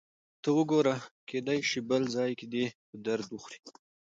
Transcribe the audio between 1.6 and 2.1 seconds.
شي بل